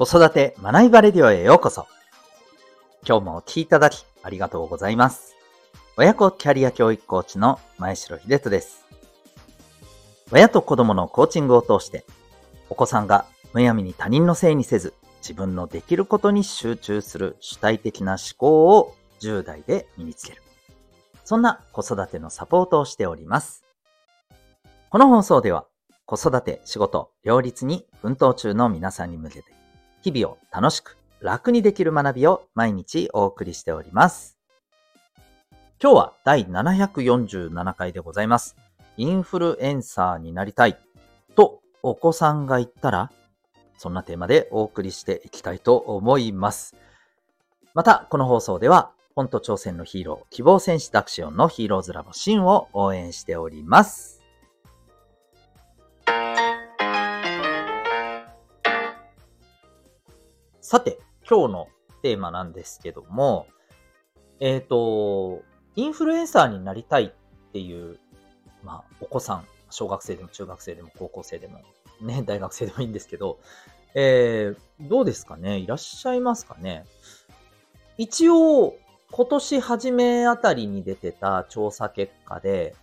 [0.00, 1.86] 子育て学びバレディオへようこそ。
[3.06, 5.36] 今日もお聴きいただきありがとうございます。
[5.98, 8.86] 親子キャリア教育コーチの前城秀人です。
[10.32, 12.06] 親と子供のコーチングを通して、
[12.70, 20.42] お子さんがむやみに他人のせいにせず、自分のできることに集中する主体的な思考を10代で身につける。
[21.26, 23.66] そんな子育てのサポートをしております。
[24.88, 25.66] この放送では、
[26.06, 29.59] 子育て、仕事、両立に奮闘中の皆さんに向けて、
[30.02, 34.38] 日々を楽しく、楽にできる学びを毎日お送りしております。
[35.82, 38.56] 今日は第747回でございます。
[38.96, 40.78] インフルエンサーになりたい
[41.36, 43.10] とお子さんが言ったら、
[43.76, 46.76] そんなテーマでお送りしていきたいと思います。
[47.74, 54.19] また、この放送では、本と挑戦のヒーロー、希望戦士ダクシオンのヒーローズラボシンを応援しております。
[60.70, 61.68] さて、今日の
[62.00, 63.48] テーマなんですけども、
[64.38, 65.42] えっ、ー、と、
[65.74, 67.12] インフルエンサーになりたいっ
[67.52, 67.98] ていう、
[68.62, 71.60] まあ、お子さん、小学生でも中学生でも高校生でも、
[72.00, 73.40] ね、 大学生でもいいんですけど、
[73.94, 75.58] えー、どうですかね？
[75.58, 76.86] いらっしゃいますかね？
[77.98, 78.76] 一応、
[79.10, 82.76] 今年初めあたりに出てた調査結果で、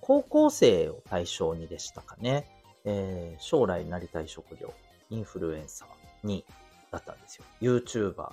[0.00, 2.48] 高校生を対象にでしたかね、
[2.84, 4.74] えー、将来なりたい職業、
[5.08, 6.44] インフルエンサーに。
[6.92, 7.44] だったんですよ。
[7.60, 8.30] YouTuber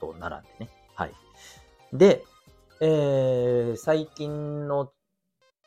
[0.00, 0.70] と並んでね。
[0.94, 1.12] はい。
[1.92, 2.24] で、
[2.80, 4.90] えー、最近の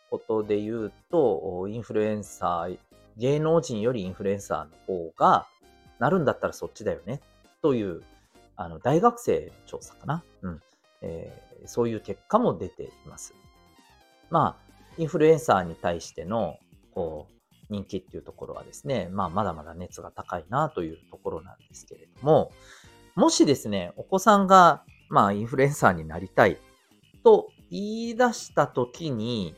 [0.09, 2.77] ことで言うと、インフルエンサー、
[3.15, 5.47] 芸能人よりインフルエンサーの方が
[5.99, 7.21] なるんだったらそっちだよね。
[7.61, 8.01] という、
[8.57, 10.23] あの、大学生調査かな。
[10.41, 10.61] うん。
[11.01, 13.33] えー、そういう結果も出ています。
[14.29, 16.57] まあ、インフルエンサーに対しての、
[16.93, 17.34] こう、
[17.69, 22.51] 人気っていうところはですね、まあ、まだまだ熱が高いなというところなんですけれども、
[23.15, 26.57] もしですね、お子さんが、まあ、インフルエンサーになりたい
[27.23, 29.55] と言い出したときに、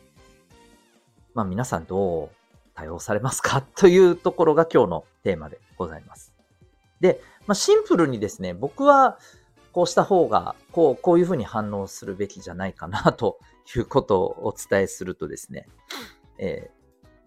[1.33, 2.29] まあ、皆さんどう
[2.75, 6.33] 対応されますかというところが今日のテーマでございます。
[6.99, 9.17] で、まあ、シンプルにですね、僕は
[9.71, 13.39] こうした方が、こう、こういうふうに反応するべきじゃないかなと
[13.75, 15.67] いうことをお伝えするとですね、
[16.39, 16.71] え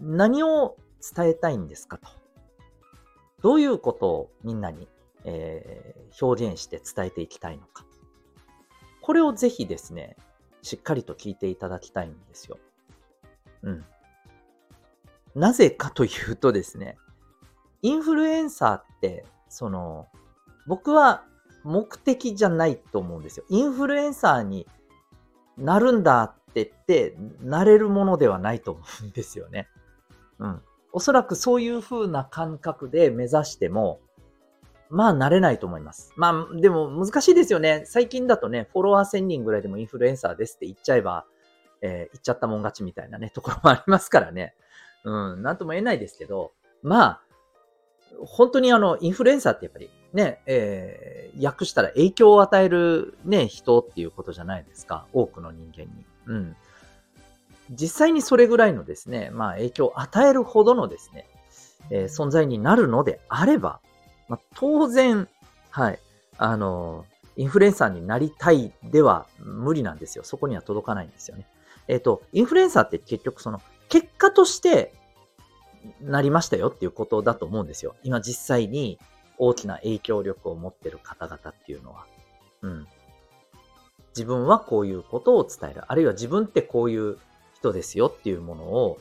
[0.00, 0.76] 何を
[1.14, 2.08] 伝えたいんですかと。
[3.42, 4.88] どういうことをみんなに、
[5.24, 7.84] えー、表現して伝えていきたいのか。
[9.02, 10.16] これをぜひですね、
[10.62, 12.58] しっかりと聞いていただきたいんですよ。
[13.62, 13.84] うん。
[15.34, 16.96] なぜかというとですね、
[17.82, 20.08] インフルエンサーって、その、
[20.66, 21.24] 僕は
[21.64, 23.44] 目的じゃないと思うんですよ。
[23.48, 24.66] インフルエンサーに
[25.56, 29.68] なるんだって言って、なれるものではないと思うんですよね。
[30.40, 30.62] うん。
[30.92, 34.00] おそらくそういう風な感覚で目指しても、
[34.88, 36.12] まあ、慣れないと思います。
[36.16, 37.84] まあ、でも難しいですよね。
[37.86, 41.26] 最近だとね、フォロワー1000人ぐらいでもインフルエンサーですって言っちゃえば、
[41.80, 44.54] えー、言っちゃったもん勝ちみたいなね、ところもありますからね。
[45.04, 46.52] うん、なんとも言えないですけど、
[46.82, 47.20] まあ、
[48.26, 55.06] 本当にあの、インフルエンサーってやっぱりね、えー、訳したら影響を与えるね、人っていうことじゃないですか。
[55.12, 56.04] 多くの人間に。
[56.26, 56.56] うん。
[57.70, 61.26] 実際にそれぐらいのですね、まあ影響を与えるほどのですね、
[61.90, 63.80] えー、存在になるのであれば、
[64.28, 65.28] まあ、当然、
[65.70, 65.98] はい、
[66.38, 67.04] あの、
[67.36, 70.24] インフルエンサーになりたいでは無理なんですよ。
[70.24, 71.46] そこには届かないんですよね。
[71.88, 74.92] えっ、ー、と、インフルエンサーって結局その、結果として
[76.00, 77.94] なりましたよっていうことだと思うんですよ。
[78.02, 78.98] 今実際に
[79.38, 82.06] 大きな影響力を持ってる方々っていうのは。
[82.62, 82.86] うん。
[84.10, 85.82] 自分はこういうことを伝える。
[85.86, 87.18] あるいは自分ってこういう
[87.60, 88.98] 人ですよっていうものを、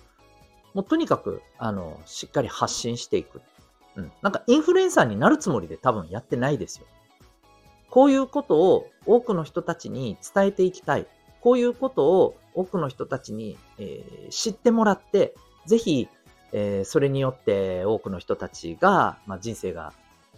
[0.74, 3.42] もうとにかく、あの、しっかり発信していく。
[3.96, 4.12] うん。
[4.22, 6.86] なんかインフルエンサーになるつもりで多分やってないですよ。
[7.90, 11.08] こういうことを多くの人たちに伝えていきたい。
[11.42, 15.34] こういうことを多くの人たちに、えー、知ってもらって、
[15.66, 16.08] ぜひ、
[16.52, 19.94] えー、それによって多くの人たちが、まあ、人生が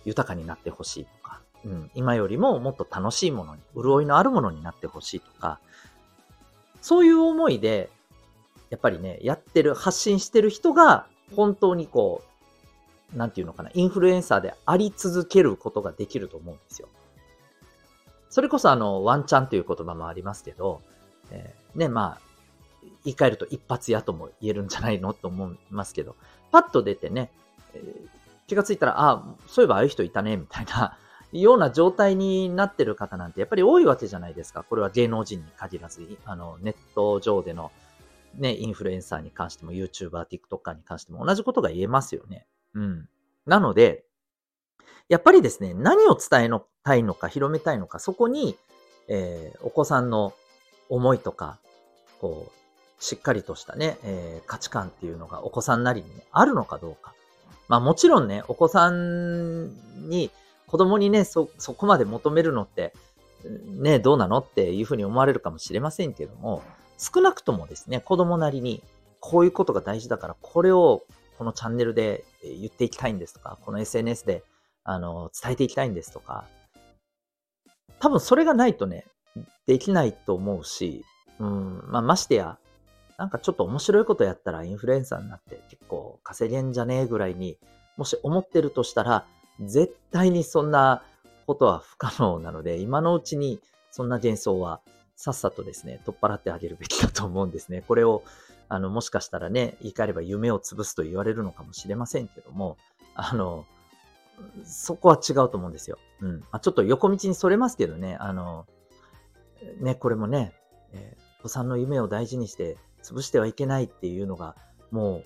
[0.05, 5.59] 豊かになってほしいとか、うん、今よりももっと楽しいものに、潤いのあるものになってほしいとか、
[6.81, 7.89] そういう思いで
[8.71, 12.23] やっぱりね、やってる、発信してる人が、本当にこ
[13.13, 16.87] う、なんていうのかな、インフルエンサーであり続けることができると思うんですよ。
[18.29, 20.81] それこそあの、ワンチャンという言葉もありますけど、
[21.31, 22.21] えー、ね、まあ、
[23.03, 26.15] 言い換えると一発やとも言えるんじゃないのと思いますけど、
[26.51, 27.29] パッと出てね、
[27.73, 28.09] えー、
[28.47, 30.97] 気がついたら、あ、そういえばああいう人いたね、みたいな、
[31.33, 34.63] ような状態になってる方なんてやっぱり多いわけじゃないですか。
[34.63, 37.71] これは芸能人に限らず、あの、ネット上での
[38.35, 42.47] ね、インフルエンサーに関しても、YouTuber、TikToker に関しても同じことが言えますよね。
[42.73, 43.09] うん。
[43.45, 44.05] なので、
[45.09, 48.57] やっぱりですね、何を伝えのたいのか、広めたいのか、そこに、
[49.07, 50.33] えー、お子さんの
[50.89, 51.59] 思いとか、
[52.19, 57.13] こう、しっかりとしたね、えー、価値観っていうのがお子さんなりに、ね、あるのかどうか。
[57.67, 59.69] まあもちろんね、お子さん
[60.09, 60.29] に、
[60.67, 62.93] 子供にね、そ、そこまで求めるのって、
[63.43, 66.63] ね、どうなのっていうふうに思われるかもしれませんけども、
[67.01, 68.83] 少なくともですね、子供なりに、
[69.19, 71.01] こういうことが大事だから、これを
[71.39, 74.43] このチャンネルで言っていきたいんですとか、この SNS で
[74.83, 76.45] あの伝えていきたいんですとか、
[77.99, 79.05] 多分それがないとね、
[79.65, 81.03] できないと思うし、
[81.39, 82.59] うん、まあ、ましてや、
[83.17, 87.57] なんかちょっと面白いことやったらインフルエンサーになって結構稼げんじゃねえぐらいに、
[87.97, 89.25] もし思ってるとしたら、
[89.59, 91.03] 絶対にそんな
[91.47, 93.59] ことは不可能なので、今のうちに
[93.89, 94.81] そんな幻想は
[95.21, 97.83] さっさとですね、取っ払ってあげるべきだと思うんですね。
[97.87, 98.23] これを、
[98.69, 102.75] あの、もしかしたらね、言い換えれば夢を潰すと言われるのかもしれませんけども、
[103.13, 103.67] あの、
[104.63, 105.99] そこは違うと思うんですよ。
[106.21, 106.39] うん。
[106.39, 108.65] まあ、ちょっと横道にそれますけどね、あの、
[109.79, 110.55] ね、これもね、
[110.91, 114.55] えー、お子さんの夢を大事にして潰してはいけないっていうのが、
[114.89, 115.21] も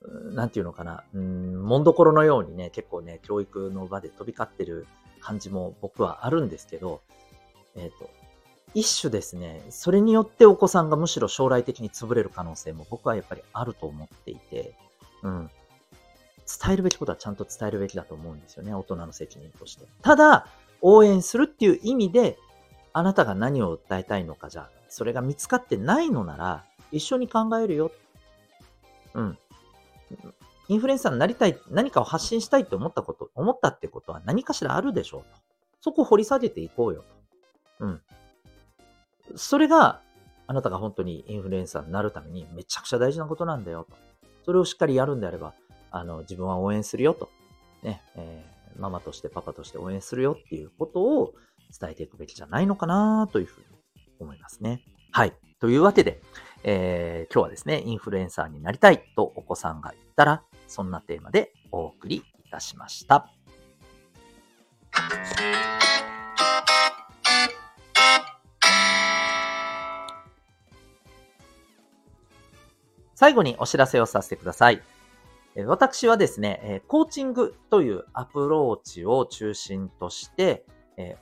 [0.00, 4.86] う、なんていうのかな、うん、もんどころのようにね、結構ね、教育の場で飛び交ってる
[5.20, 7.02] 感じも僕はあるんですけど、
[7.74, 8.08] えっ、ー、と、
[8.74, 14.74] 一種ですね、それによってお子さんがむしろ将来的に潰れる可能性も僕はやっぱりあると思っていて、
[15.22, 15.50] うん。
[16.46, 18.72] 伝えるべきことはちゃんと伝えるべきだと思うんですよね。
[18.74, 19.86] 大人の責任として。
[20.02, 20.46] ただ、
[20.80, 22.38] 応援するっていう意味で、
[22.92, 27.90] あなたが何を訴えたいのかじゃ、それが見つかってないのなら、一緒に考えるよ。
[29.14, 29.38] うん。
[30.68, 35.26] インフルエンサーになりたい、何かを発信したいって思ったこと、思ったってことは何かしらあるでしょうと。
[35.80, 37.04] そこを掘り下げていこうよ
[37.78, 37.86] と。
[37.86, 38.02] うん。
[39.34, 40.00] それが、
[40.46, 43.96] あなたが本当にインフルエンサーになるためにめちゃくちゃ大事なことなんだよと。
[44.44, 45.54] それをしっかりやるんであれば、
[45.90, 47.28] あの、自分は応援するよと。
[47.82, 51.34] ね、えー、ママとしてパパとして応援するよっていうことを
[51.78, 53.66] 伝えていくべきじゃないのかなというふうに
[54.20, 54.82] 思いますね。
[55.10, 55.32] はい。
[55.60, 56.20] というわけで、
[56.62, 63.30] えー、今日はですね、インフルエンサーになりたいとお子さんが言ったら、そんなテーマでお送りいたしました。
[73.16, 74.82] 最後にお知らせをさせてください。
[75.64, 80.66] 私はですね、コーチングというアプローチを中心として、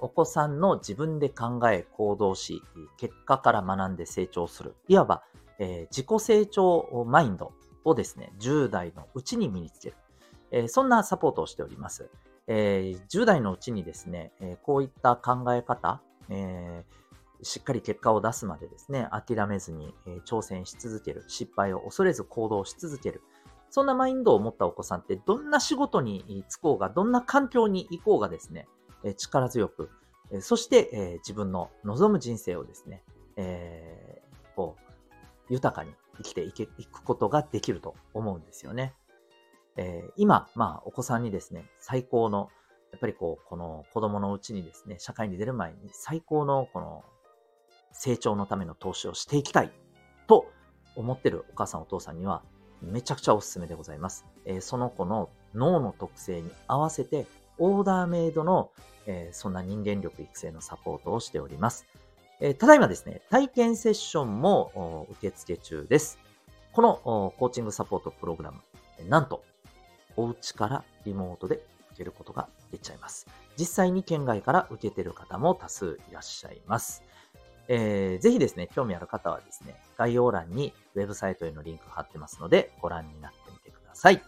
[0.01, 2.63] お子さんの自分で考え、行動し、
[2.97, 4.75] 結果から学んで成長する。
[4.89, 5.23] いわば、
[5.59, 7.53] 自己成長マインド
[7.85, 9.95] をですね、10代のうちに身につけ
[10.51, 10.69] る。
[10.69, 12.11] そんなサポートをしております。
[12.49, 14.33] 10代のうちにですね、
[14.65, 16.85] こういった考え方え、
[17.45, 19.95] しっかり結果を出すまでですね、諦めずに
[20.27, 21.25] 挑戦し続ける。
[21.29, 23.23] 失敗を恐れず行動し続ける。
[23.71, 28.67] そんなマインドを持ったお子さんって、どんな仕事に就こうが、どんな環境に行こうがですね、
[29.17, 29.91] 力強く、
[30.41, 33.03] そして自分の望む人生をですね、
[33.37, 38.95] えー、こう、豊かに生きていけいくことができると思うんですよね。
[39.77, 42.49] えー、今、まあ、お子さんにですね、最高の、
[42.93, 47.05] やっぱりこう、この子供のうちにですね、社会に出る前に最高のこの
[47.95, 49.73] 成長のための投資をしていきたい
[50.27, 50.51] と
[50.97, 52.43] 思ってるお母さんお父さんには、
[52.83, 54.27] めちゃくちゃおすすめでございます。
[54.45, 58.71] えー、その子の脳の特性に合わせて、オーダーメイドの、
[59.07, 61.87] えー、そんな人間力育成のサポートをしております。
[62.41, 66.19] えー、ただいまですね、体験セッションも受付中です。
[66.73, 68.61] このコーチングサポートプログラム、
[69.09, 69.45] なんと、
[70.17, 73.27] お家からリモートで受けることができちゃいます。
[73.57, 77.05] 実際に県外から受けてる方も多数いらっしゃいます。
[77.69, 84.23] えー、ぜひですね、興味ある方はですね、概要欄にウェブサイトへのリンク貼ってますので、ご覧になってみてください。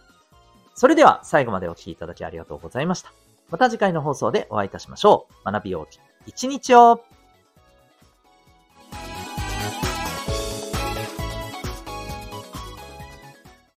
[0.75, 3.11] それでは最後までお聴きいただきありがとうございました。
[3.49, 5.51] また次回の放送でお会いいたしましょう。
[5.51, 5.87] 学びよう
[6.25, 7.01] 一日を